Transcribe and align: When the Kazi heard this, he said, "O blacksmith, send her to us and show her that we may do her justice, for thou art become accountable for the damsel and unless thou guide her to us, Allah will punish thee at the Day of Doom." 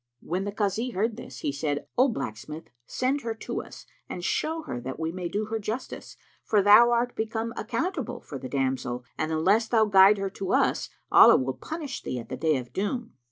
When 0.21 0.45
the 0.45 0.51
Kazi 0.51 0.89
heard 0.89 1.15
this, 1.15 1.41
he 1.41 1.51
said, 1.51 1.85
"O 1.95 2.07
blacksmith, 2.07 2.63
send 2.87 3.21
her 3.21 3.35
to 3.35 3.61
us 3.61 3.85
and 4.09 4.23
show 4.25 4.63
her 4.63 4.81
that 4.81 4.99
we 4.99 5.11
may 5.11 5.29
do 5.29 5.45
her 5.45 5.59
justice, 5.59 6.17
for 6.43 6.63
thou 6.63 6.89
art 6.89 7.15
become 7.15 7.53
accountable 7.55 8.19
for 8.19 8.39
the 8.39 8.49
damsel 8.49 9.05
and 9.15 9.31
unless 9.31 9.67
thou 9.67 9.85
guide 9.85 10.17
her 10.17 10.31
to 10.31 10.53
us, 10.53 10.89
Allah 11.11 11.37
will 11.37 11.53
punish 11.53 12.01
thee 12.01 12.17
at 12.17 12.29
the 12.29 12.35
Day 12.37 12.57
of 12.57 12.73
Doom." 12.73 13.13